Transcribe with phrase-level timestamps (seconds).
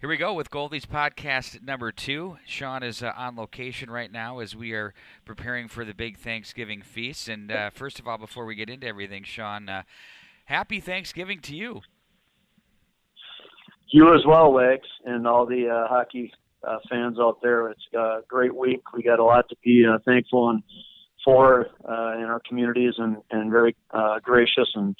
[0.00, 2.38] Here we go with Goldie's podcast number two.
[2.46, 4.94] Sean is uh, on location right now as we are
[5.26, 7.28] preparing for the big Thanksgiving feast.
[7.28, 9.82] And uh, first of all, before we get into everything, Sean, uh,
[10.46, 11.82] happy Thanksgiving to you.
[13.90, 16.32] You as well, Legs, and all the uh, hockey
[16.66, 17.68] uh, fans out there.
[17.68, 18.80] It's a great week.
[18.94, 20.62] We got a lot to be uh, thankful and
[21.22, 23.76] for in our communities, and, and very
[24.22, 24.96] gracious and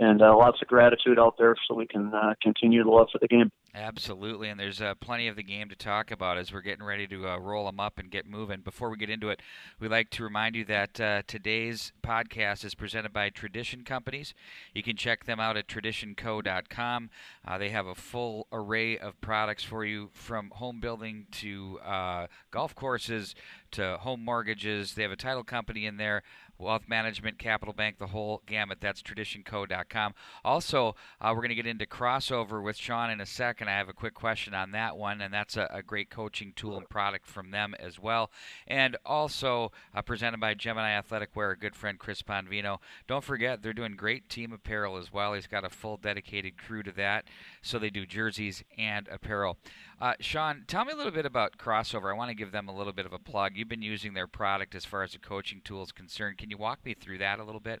[0.00, 3.50] and lots of gratitude out there, so we can continue the love for the game.
[3.76, 7.08] Absolutely, and there's uh, plenty of the game to talk about as we're getting ready
[7.08, 8.60] to uh, roll them up and get moving.
[8.60, 9.42] Before we get into it,
[9.80, 14.32] we'd like to remind you that uh, today's podcast is presented by Tradition Companies.
[14.74, 17.10] You can check them out at traditionco.com.
[17.44, 22.28] Uh, they have a full array of products for you from home building to uh,
[22.52, 23.34] golf courses
[23.72, 24.94] to home mortgages.
[24.94, 26.22] They have a title company in there
[26.64, 28.78] wealth management, capital bank, the whole gamut.
[28.80, 30.14] That's traditionco.com.
[30.44, 33.68] Also, uh, we're going to get into Krossover with Sean in a second.
[33.68, 36.76] I have a quick question on that one, and that's a, a great coaching tool
[36.76, 38.30] and product from them as well.
[38.66, 42.78] And also uh, presented by Gemini Athletic Wear, a good friend Chris Bonvino.
[43.06, 45.34] Don't forget, they're doing great team apparel as well.
[45.34, 47.26] He's got a full dedicated crew to that.
[47.62, 49.58] So they do jerseys and apparel.
[50.00, 52.12] Uh, Sean, tell me a little bit about Krossover.
[52.12, 53.52] I want to give them a little bit of a plug.
[53.54, 56.38] You've been using their product as far as the coaching tool is concerned.
[56.38, 57.80] Can you walk me through that a little bit?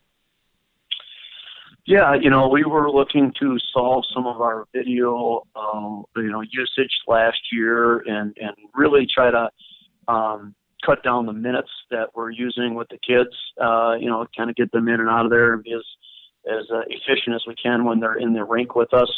[1.86, 6.40] Yeah, you know, we were looking to solve some of our video, um, you know,
[6.40, 9.50] usage last year, and and really try to
[10.08, 10.54] um,
[10.86, 13.36] cut down the minutes that we're using with the kids.
[13.60, 15.84] Uh, you know, kind of get them in and out of there and be as
[16.46, 19.10] as uh, efficient as we can when they're in the rink with us.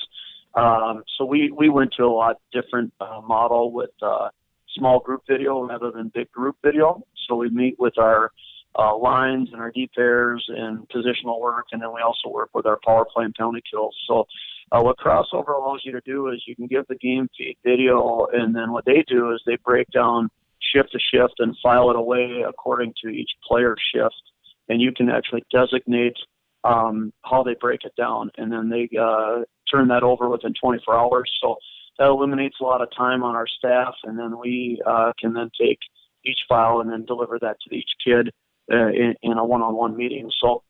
[0.56, 4.28] Um, so we we went to a lot different uh, model with uh,
[4.74, 7.02] small group video rather than big group video.
[7.28, 8.32] So we meet with our
[8.78, 12.66] uh, lines and our deep pairs and positional work, and then we also work with
[12.66, 13.94] our power play and penalty kills.
[14.06, 14.26] So
[14.72, 18.26] uh, what Krossover allows you to do is you can give the game feed video,
[18.32, 20.30] and then what they do is they break down
[20.72, 24.22] shift to shift and file it away according to each player's shift,
[24.68, 26.16] and you can actually designate
[26.64, 30.96] um, how they break it down, and then they uh, turn that over within 24
[30.96, 31.30] hours.
[31.40, 31.56] So
[31.98, 35.50] that eliminates a lot of time on our staff, and then we uh, can then
[35.58, 35.78] take
[36.24, 38.30] each file and then deliver that to each kid
[38.72, 40.30] uh, in, in a one-on-one meeting.
[40.40, 40.62] So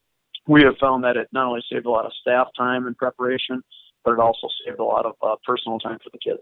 [0.46, 3.62] we have found that it not only saved a lot of staff time and preparation,
[4.06, 6.40] but it also saved a lot of uh, personal time for the kids.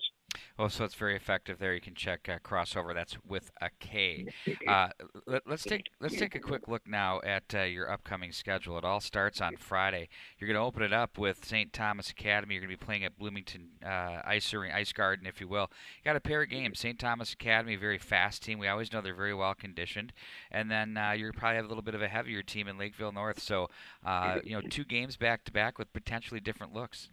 [0.59, 1.75] Well, so it's very effective there.
[1.75, 2.93] You can check uh, Krossover.
[2.95, 4.27] That's with a K.
[4.69, 4.89] Uh,
[5.27, 8.77] let, us take let's take a quick look now at uh, your upcoming schedule.
[8.77, 10.09] It all starts on Friday.
[10.39, 11.73] You're going to open it up with St.
[11.73, 12.55] Thomas Academy.
[12.55, 15.71] You're going to be playing at Bloomington uh, Ice Ice Garden, if you will.
[15.99, 16.81] You got a pair of games.
[16.81, 16.99] St.
[16.99, 18.59] Thomas Academy, very fast team.
[18.59, 20.13] We always know they're very well conditioned.
[20.51, 23.13] And then uh, you probably have a little bit of a heavier team in Lakeville
[23.13, 23.41] North.
[23.41, 23.71] So
[24.45, 27.09] you know, two games back to back with potentially different looks.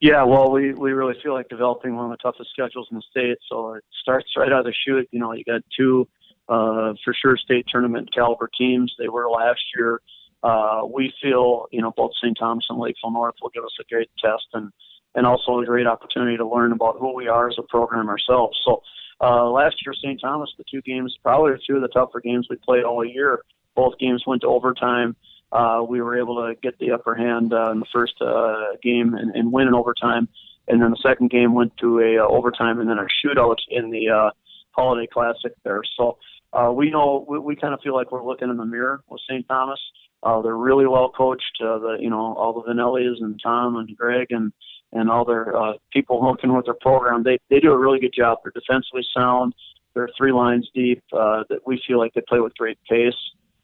[0.00, 3.02] Yeah, well, we we really feel like developing one of the toughest schedules in the
[3.10, 3.38] state.
[3.48, 5.08] So it starts right out of the chute.
[5.10, 6.06] You know, you got two
[6.48, 8.94] uh, for sure state tournament caliber teams.
[8.98, 10.00] They were last year.
[10.42, 12.36] Uh, we feel you know both St.
[12.38, 14.70] Thomas and Lakeville North will give us a great test and
[15.16, 18.56] and also a great opportunity to learn about who we are as a program ourselves.
[18.64, 18.82] So
[19.20, 20.20] uh, last year, St.
[20.20, 23.40] Thomas, the two games probably two of the tougher games we played all year.
[23.74, 25.16] Both games went to overtime
[25.52, 29.14] uh, we were able to get the upper hand uh, in the first uh, game
[29.14, 30.28] and, and win in overtime.
[30.66, 33.90] And then the second game went to a uh, overtime and then a shootout in
[33.90, 34.30] the uh,
[34.72, 35.80] Holiday Classic there.
[35.96, 36.18] So
[36.52, 39.20] uh, we know we, we kind of feel like we're looking in the mirror with
[39.28, 39.46] St.
[39.48, 39.80] Thomas.
[40.22, 41.58] Uh, they're really well coached.
[41.62, 44.52] Uh, the you know all the Vannellis and Tom and Greg and
[44.92, 47.22] and all their uh, people working with their program.
[47.22, 48.38] They they do a really good job.
[48.42, 49.54] They're defensively sound.
[49.94, 51.02] They're three lines deep.
[51.12, 53.14] Uh, that we feel like they play with great pace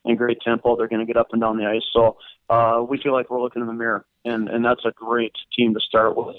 [0.05, 0.77] and great tempo.
[0.77, 1.85] They're going to get up and down the ice.
[1.93, 2.17] So
[2.51, 5.75] uh, we feel like we're looking in the mirror, and and that's a great team
[5.75, 6.37] to start with.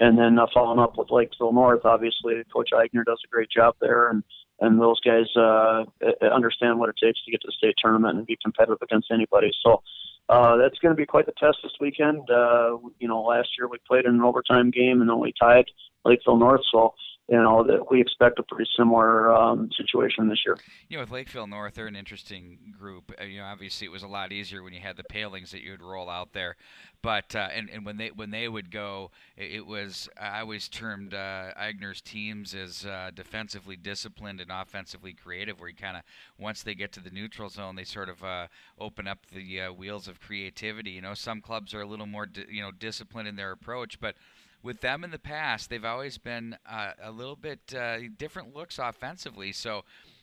[0.00, 3.76] And then uh, following up with Lakeville North, obviously Coach Eigner does a great job
[3.80, 4.22] there, and
[4.60, 5.84] and those guys uh,
[6.22, 9.52] understand what it takes to get to the state tournament and be competitive against anybody.
[9.64, 9.82] So.
[10.28, 12.30] Uh, that's going to be quite the test this weekend.
[12.30, 15.64] Uh, you know, last year we played in an overtime game and then we tied
[16.04, 16.62] Lakeville North.
[16.70, 16.94] So
[17.28, 20.56] you know that we expect a pretty similar um, situation this year.
[20.88, 23.12] You know, with Lakeville North, they're an interesting group.
[23.20, 25.62] Uh, you know, obviously it was a lot easier when you had the Poehlings that
[25.62, 26.56] you would roll out there,
[27.00, 31.14] but uh, and and when they when they would go, it, was I always termed
[31.14, 36.02] uh, Eigner's teams as uh, defensively disciplined and offensively creative, where you kind of
[36.38, 38.48] once they get to the neutral zone, they sort of uh,
[38.80, 40.90] open up the uh, wheels of creativity.
[40.90, 44.00] You know, some clubs are a little more di- you know disciplined in their approach,
[44.00, 44.16] but
[44.62, 48.78] with them in the past, they've always been uh, a little bit uh, different looks
[48.78, 49.52] offensively.
[49.52, 49.82] So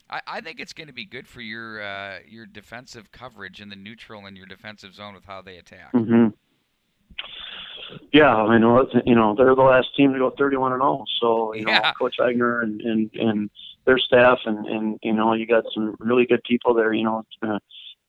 [0.09, 3.69] I, I think it's going to be good for your uh, your defensive coverage in
[3.69, 5.93] the neutral and your defensive zone with how they attack.
[5.93, 6.27] Mm-hmm.
[8.13, 8.87] Yeah, I know.
[9.05, 11.05] You know, they're the last team to go 31 and 0.
[11.19, 11.79] So you Yeah.
[11.79, 13.49] know, Coach Eigner and and and
[13.85, 16.93] their staff, and and you know, you got some really good people there.
[16.93, 17.59] You know, uh,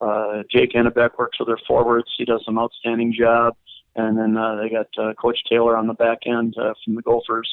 [0.05, 2.09] uh, Jake Annebeck works with their forwards.
[2.17, 3.57] He does an outstanding job.
[3.97, 7.03] And then uh, they got uh, Coach Taylor on the back end uh, from the
[7.03, 7.49] Gophers.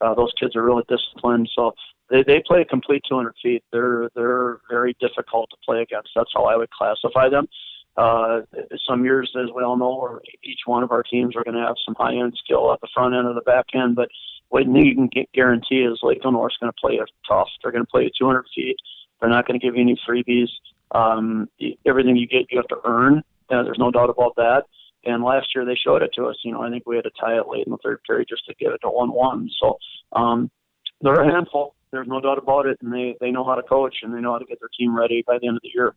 [0.00, 1.72] Uh, those kids are really disciplined, so
[2.10, 3.62] they they play a complete 200 feet.
[3.72, 6.10] They're they're very difficult to play against.
[6.16, 7.46] That's how I would classify them.
[7.96, 8.40] Uh,
[8.88, 11.76] some years, as we all know, each one of our teams are going to have
[11.84, 14.08] some high end skill at the front end or the back end, but
[14.52, 17.48] what you can guarantee is Lake Lakeville North's going to play it tough.
[17.62, 18.76] They're going to play you 200 feet.
[19.18, 20.48] They're not going to give you any freebies.
[20.90, 21.48] Um,
[21.86, 23.22] everything you get, you have to earn.
[23.48, 24.64] Uh, there's no doubt about that.
[25.04, 26.36] And last year they showed it to us.
[26.44, 28.46] You know, I think we had to tie it late in the third period just
[28.46, 29.48] to get it to one-one.
[29.60, 29.78] So
[30.12, 30.50] um,
[31.00, 31.74] they're a handful.
[31.90, 34.32] There's no doubt about it, and they they know how to coach and they know
[34.32, 35.94] how to get their team ready by the end of the year.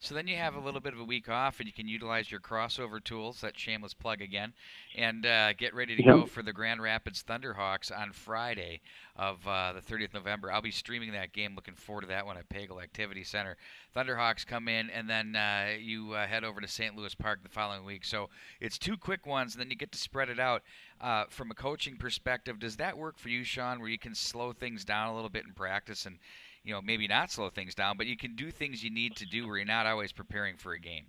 [0.00, 2.30] So then you have a little bit of a week off, and you can utilize
[2.30, 3.40] your Krossover tools.
[3.40, 4.52] That shameless plug again,
[4.96, 6.14] and uh, get ready to Yep.
[6.14, 8.80] go for the Grand Rapids Thunderhawks on Friday
[9.16, 10.52] of uh, the 30th November.
[10.52, 11.56] I'll be streaming that game.
[11.56, 13.56] Looking forward to that one at Pagel Activity Center.
[13.96, 16.94] Thunderhawks come in, and then uh, you uh, head over to St.
[16.96, 18.04] Louis Park the following week.
[18.04, 18.30] So
[18.60, 20.62] it's two quick ones, and then you get to spread it out.
[21.00, 24.52] Uh, from a coaching perspective, does that work for you, Sean, where you can slow
[24.52, 26.18] things down a little bit in practice and
[26.64, 29.26] you know, maybe not slow things down, but you can do things you need to
[29.26, 31.04] do where you're not always preparing for a game.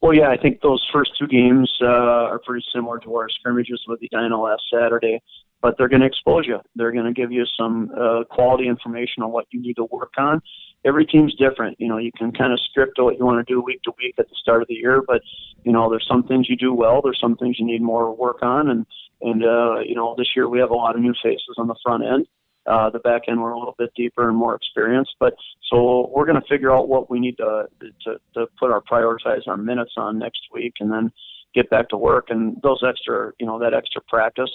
[0.00, 3.82] Well, yeah, I think those first two games uh, are pretty similar to our scrimmages
[3.86, 5.20] with Edina last Saturday,
[5.60, 6.58] but they're going to expose you.
[6.74, 10.14] They're going to give you some uh, quality information on what you need to work
[10.16, 10.40] on.
[10.86, 11.78] Every team's different.
[11.78, 14.14] You know, you can kind of script what you want to do week to week
[14.18, 15.20] at the start of the year, but
[15.64, 17.02] you know, there's some things you do well.
[17.02, 18.86] There's some things you need more work on, and
[19.20, 21.76] and uh, you know, this year we have a lot of new faces on the
[21.84, 22.26] front end.
[22.66, 25.34] Uh, the back end we're a little bit deeper and more experienced, but
[25.70, 27.66] so we're going to figure out what we need to,
[28.04, 31.10] to to put our prioritize our minutes on next week, and then
[31.54, 32.26] get back to work.
[32.28, 34.50] And those extra, you know, that extra practice,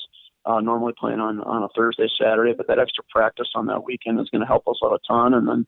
[0.45, 4.19] uh, normally playing on on a Thursday, Saturday, but that extra practice on that weekend
[4.19, 5.33] is going to help us out a ton.
[5.33, 5.65] And then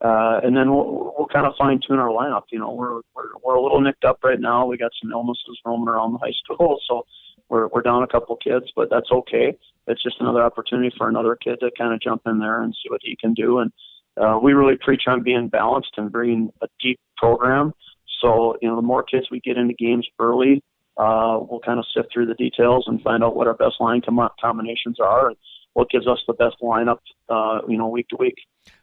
[0.00, 2.44] uh, and then we'll, we'll kind of fine tune our lineup.
[2.50, 4.66] You know, we're, we're we're a little nicked up right now.
[4.66, 7.04] We got some illnesses roaming around the high school, so
[7.48, 9.56] we're we're down a couple kids, but that's okay.
[9.88, 12.90] It's just another opportunity for another kid to kind of jump in there and see
[12.90, 13.58] what he can do.
[13.58, 13.72] And
[14.16, 17.72] uh, we really preach on being balanced and bringing a deep program.
[18.20, 20.62] So you know, the more kids we get into games early,
[20.96, 24.00] uh, we'll kind of sift through the details and find out what our best line
[24.00, 25.36] com- combinations are and
[25.74, 26.98] what gives us the best lineup,
[27.28, 28.34] uh, you know, week to week.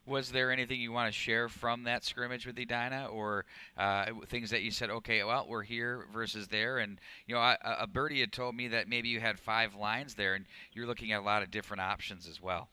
[0.06, 3.46] Was there anything you want to share from that scrimmage with Edina, or
[3.78, 7.58] uh, things that you said, okay, well, we're here versus there, and you know, I,
[7.64, 11.12] a birdie had told me that maybe you had five lines there, and you're looking
[11.12, 12.70] at a lot of different options as well.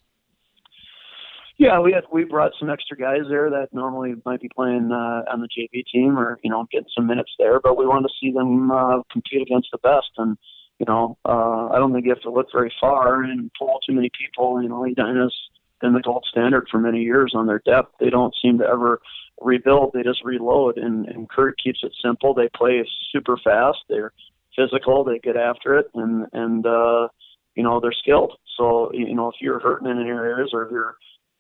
[1.58, 5.30] Yeah, we had we brought some extra guys there that normally might be playing uh,
[5.30, 8.14] on the JV team or you know getting some minutes there, but we wanted to
[8.20, 10.10] see them uh, compete against the best.
[10.16, 10.36] And
[10.78, 13.94] you know, uh, I don't think you have to look very far and pull too
[13.94, 14.62] many people.
[14.62, 15.34] You know, Edina's
[15.82, 17.94] been the gold standard for many years on their depth.
[18.00, 19.02] They don't seem to ever
[19.40, 20.78] rebuild; they just reload.
[20.78, 22.32] And, and Curt keeps it simple.
[22.32, 23.78] They play super fast.
[23.88, 24.12] They're
[24.56, 25.04] physical.
[25.04, 27.08] They get after it, and and uh,
[27.54, 28.32] you know they're skilled.
[28.56, 30.96] So you know if you're hurting in any areas or if you're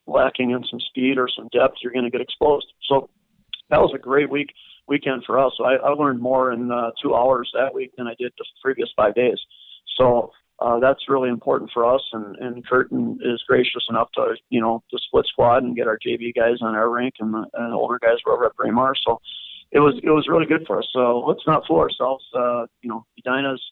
[0.06, 2.66] lacking in some speed or some depth, you're going to get exposed.
[2.88, 3.08] So
[3.70, 4.48] that was a great week
[4.88, 5.52] weekend for us.
[5.56, 8.44] So I, I learned more in uh, two hours that week than I did the
[8.62, 9.38] previous five days.
[9.96, 12.02] So uh, that's really important for us.
[12.12, 15.98] And, and Curtin is gracious enough to you know to split squad and get our
[15.98, 18.94] JV guys on our rink and the, and the older guys were over at Braemar.
[19.06, 19.20] So
[19.70, 20.88] it was it was really good for us.
[20.92, 22.24] So let's not fool ourselves.
[22.34, 23.62] Uh, you know, Edina's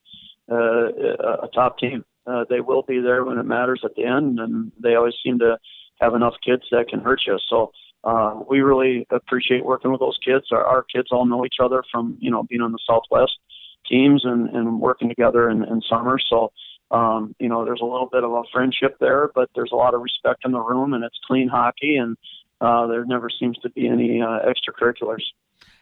[0.51, 2.05] uh, a top team.
[2.27, 5.39] Uh, they will be there when it matters at the end, and they always seem
[5.39, 5.59] to
[6.01, 7.39] have enough kids that can hurt you.
[7.49, 7.73] So
[8.05, 10.47] uh, we really appreciate working with those kids.
[10.51, 13.39] Our, our kids all know each other from you know being on the Southwest
[13.89, 16.19] teams and, and working together in, in summer.
[16.19, 16.53] So
[16.91, 19.95] um, you know there's a little bit of a friendship there, but there's a lot
[19.95, 22.17] of respect in the room, and it's clean hockey, and
[22.61, 25.23] uh, there never seems to be any uh, extracurriculars.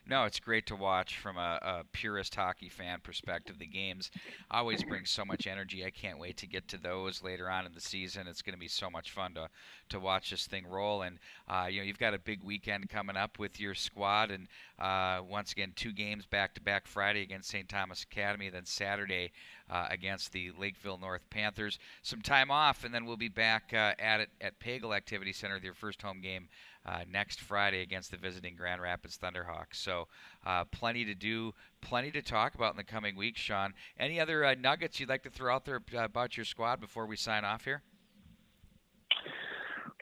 [0.08, 3.58] No, it's great to watch from a, a, purist hockey fan perspective.
[3.58, 4.10] The games
[4.50, 5.84] always bring so much energy.
[5.84, 8.26] I can't wait to get to those later on in the season.
[8.26, 9.50] It's going to be so much fun to
[9.90, 11.02] to watch this thing roll.
[11.02, 11.18] And
[11.48, 15.22] uh, you know, you've got a big weekend coming up with your squad, and uh,
[15.28, 16.86] once again, two games back to back.
[16.86, 17.68] Friday against St.
[17.68, 19.32] Thomas Academy, then Saturday
[19.70, 21.78] uh, against the Lakeville North Panthers.
[22.02, 25.60] Some time off, and then we'll be back uh, at it at Pagel Activity Center,
[25.60, 26.48] their first home game
[26.86, 29.74] uh, next Friday against the visiting Grand Rapids Thunderhawks.
[29.74, 30.08] So,
[30.46, 33.74] uh, plenty to do, plenty to talk about in the coming weeks, Sean.
[33.98, 37.44] Any other nuggets you'd like to throw out there about your squad before we sign
[37.44, 37.82] off here?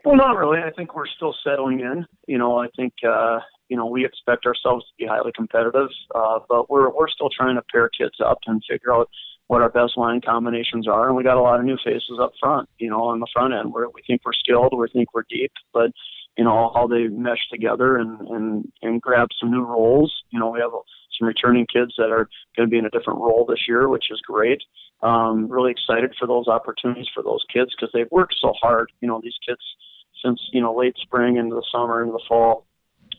[0.06, 0.60] Well, not really.
[0.62, 2.06] I think we're still settling in.
[2.28, 6.38] You know, I think uh, you know we expect ourselves to be highly competitive, uh,
[6.48, 9.10] but we're we're still trying to pair kids up and figure out
[9.48, 12.30] what our best line combinations are, and we got a lot of new faces up
[12.38, 12.68] front.
[12.78, 15.50] You know, on the front end, where we think we're skilled, we think we're deep,
[15.74, 15.90] but
[16.38, 20.14] you know how they mesh together and and and grab some new roles.
[20.30, 20.70] You know, we have
[21.18, 24.12] some returning kids that are going to be in a different role this year, which
[24.12, 24.62] is great.
[25.02, 28.92] Um, really excited for those opportunities for those kids because they've worked so hard.
[29.00, 29.60] You know, these kids
[30.24, 32.66] since you know late spring into the summer into the fall.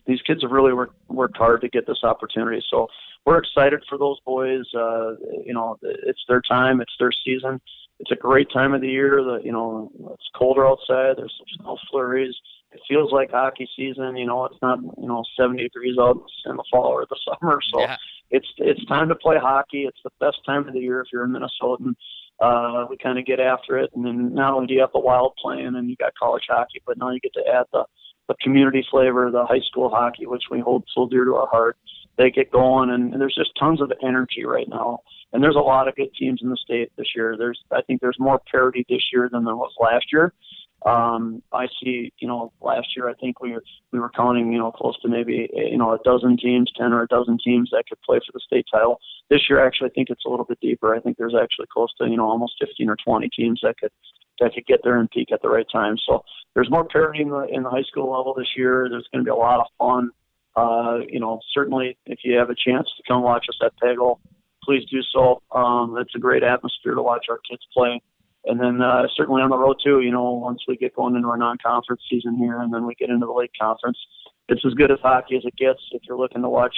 [0.06, 2.64] These kids have really worked worked hard to get this opportunity.
[2.70, 2.88] So
[3.26, 4.66] we're excited for those boys.
[4.74, 7.60] Uh, you know, it's their time, it's their season.
[8.00, 9.24] It's a great time of the year.
[9.24, 11.18] The you know it's colder outside.
[11.18, 12.36] There's some snow flurries
[12.72, 14.18] it feels like hockey season.
[14.18, 17.60] You know, it's not you know 70 degrees out in the fall or the summer,
[17.72, 17.98] so yeah.
[18.32, 19.84] it's it's time to play hockey.
[19.84, 21.96] It's the best time of the year if you're a Minnesotan.
[22.40, 25.00] Uh, we kind of get after it, and then not only do you have the
[25.00, 27.84] Wild playing and you got college hockey, but now you get to add the
[28.28, 31.78] the community flavor, the high school hockey, which we hold so dear to our heart.
[32.18, 35.00] They get going, and, and there's just tons of energy right now.
[35.34, 37.36] And there's a lot of good teams in the state this year.
[37.38, 40.34] There's, I think, there's more parity this year than there was last year.
[40.86, 44.60] Um, I see, you know, last year I think we were we were counting, you
[44.60, 47.86] know, close to maybe you know a dozen teams, ten or a dozen teams that
[47.90, 49.00] could play for the state title.
[49.30, 50.96] This year, actually, I think it's a little bit deeper.
[50.96, 53.92] I think there's actually close to you know almost 15 or 20 teams that could
[54.40, 55.98] that could get there and peak at the right time.
[56.08, 58.88] So there's more parity in the in the high school level this year.
[58.90, 60.12] There's going to be a lot of fun.
[60.56, 64.20] Uh, you know, certainly if you have a chance to come watch us at Pagel,
[64.64, 65.42] please do so.
[65.52, 68.02] Um, it's a great atmosphere to watch our kids play
[68.48, 70.02] and then uh, certainly on the road too.
[70.02, 73.10] You know, once we get going into our non-conference season here, and then we get
[73.10, 73.98] into the late conference,
[74.50, 75.80] it's as good as hockey as it gets.
[75.92, 76.76] If you're looking to watch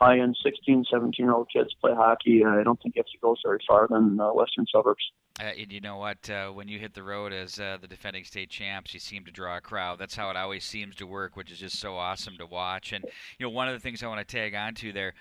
[0.00, 3.86] high-end 16, 17-year-old kids play hockey, I don't think you have to go very far
[3.88, 5.02] than uh, western suburbs.
[5.40, 6.30] Uh, and you know what?
[6.30, 9.32] Uh, when you hit the road as uh, the defending state champs, you seem to
[9.32, 9.98] draw a crowd.
[9.98, 12.92] That's how it always seems to work, which is just so awesome to watch.
[12.92, 13.04] And
[13.38, 15.14] you know, one of the things I want to tag on to there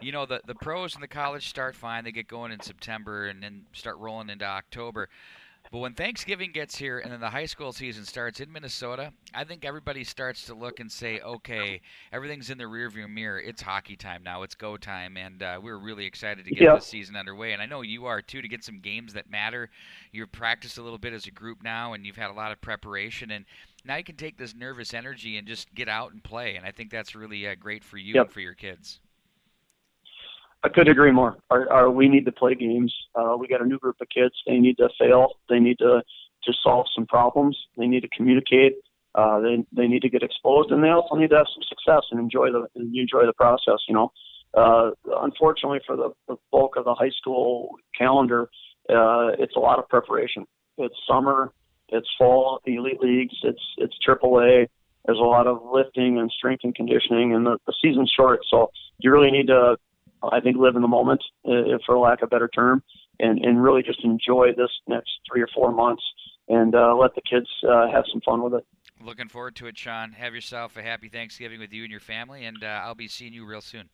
[0.00, 3.26] you know the the pros and the college start fine they get going in september
[3.26, 5.08] and then start rolling into october
[5.70, 9.44] but when Thanksgiving gets here and then the high school season starts in Minnesota, I
[9.44, 13.38] think everybody starts to look and say, okay, everything's in the rearview mirror.
[13.38, 14.42] It's hockey time now.
[14.42, 15.18] It's go time.
[15.18, 16.78] And uh, we're really excited to get yep.
[16.78, 17.52] the season underway.
[17.52, 19.68] And I know you are too, to get some games that matter.
[20.10, 22.60] You've practiced a little bit as a group now, and you've had a lot of
[22.62, 23.30] preparation.
[23.30, 23.44] And
[23.84, 26.56] now you can take this nervous energy and just get out and play.
[26.56, 28.26] And I think that's really uh, great for you yep.
[28.26, 29.00] and for your kids.
[30.64, 31.38] I couldn't agree more.
[31.50, 32.92] Our, our, we need to play games.
[33.14, 34.34] Uh, we got a new group of kids.
[34.46, 35.34] They need to fail.
[35.48, 36.02] They need to
[36.44, 37.58] to solve some problems.
[37.76, 38.74] They need to communicate.
[39.14, 42.02] Uh, they they need to get exposed, and they also need to have some success
[42.10, 43.80] and enjoy the enjoy the process.
[43.88, 44.12] You know,
[44.54, 44.90] uh,
[45.22, 48.48] unfortunately for the, the bulk of the high school calendar,
[48.88, 50.44] uh, it's a lot of preparation.
[50.76, 51.52] It's summer,
[51.88, 54.66] it's fall, the elite leagues, it's it's AAA.
[55.04, 58.70] There's a lot of lifting and strength and conditioning, and the, the season's short, so
[58.98, 59.76] you really need to
[60.22, 62.82] I think live in the moment, uh, for lack of a better term,
[63.20, 66.02] and and really just enjoy this next three or four months
[66.48, 68.66] and uh, let the kids uh, have some fun with it.
[69.04, 70.12] Looking forward to it, Sean.
[70.12, 73.32] Have yourself a happy Thanksgiving with you and your family, and uh, I'll be seeing
[73.32, 73.88] you real soon.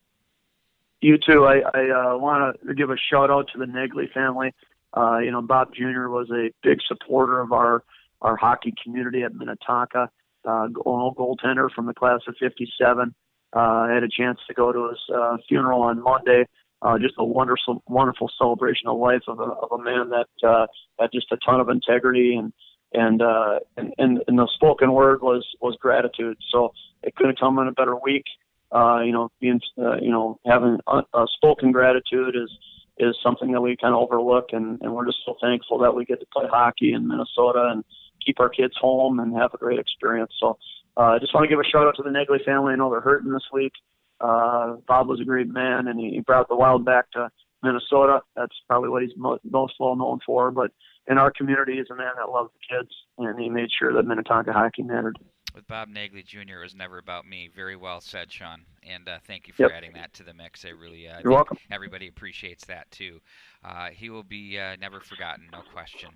[1.01, 1.45] You too.
[1.45, 4.55] I, I uh, want to give a shout out to the Naegele family.
[4.97, 6.09] Uh, you know, Bob Jr.
[6.09, 7.83] was a big supporter of our
[8.23, 10.11] our hockey community at Minnetonka.
[10.47, 13.15] Uh, goaltender from the class of '57.
[13.55, 16.47] Uh, I had a chance to go to his uh, funeral on Monday.
[16.83, 20.67] Uh, just a wonderful, wonderful celebration of life of a, of a man that uh,
[20.99, 22.53] had just a ton of integrity and
[22.93, 26.37] and, uh, and and and the spoken word was was gratitude.
[26.51, 28.25] So it couldn't come in a better week.
[28.71, 32.51] Uh, you know, being uh, you know having a, a spoken gratitude is
[32.99, 36.05] is something that we kind of overlook, and, and we're just so thankful that we
[36.05, 37.85] get to play hockey in Minnesota and
[38.25, 40.33] keep our kids home and have a great experience.
[40.39, 40.59] So
[40.97, 42.73] uh, I just want to give a shout out to the Naegele family.
[42.73, 43.73] I know they're hurting this week.
[44.21, 47.31] Uh, Bob was a great man, and he brought the Wild back to
[47.63, 48.21] Minnesota.
[48.37, 50.51] That's probably what he's mo- most well known for.
[50.51, 50.71] But
[51.09, 54.07] in our community, he's a man that loved the kids, and he made sure that
[54.07, 55.19] Minnetonka hockey mattered.
[55.55, 57.49] With Bob Naegele Jr., it was never about me.
[57.55, 58.63] Very well said, Sean.
[58.83, 59.73] And uh, thank you for yep.
[59.73, 60.65] adding that to the mix.
[60.65, 61.59] I really, uh, You're welcome.
[61.71, 63.21] Everybody appreciates that too.
[63.65, 66.11] Uh, he will be uh, never forgotten, no question.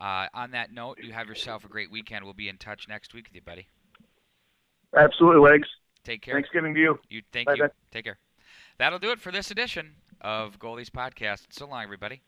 [0.00, 2.24] Uh, on that note, you have yourself a great weekend.
[2.24, 3.68] We'll be in touch next week with you, buddy.
[4.96, 5.68] Absolutely, legs.
[6.04, 6.34] Take care.
[6.34, 6.98] Thanksgiving to you.
[7.08, 7.68] You thank Bye you.
[7.90, 8.18] Take care.
[8.78, 11.46] That'll do it for this edition of Goalies Podcast.
[11.50, 12.22] So long, everybody.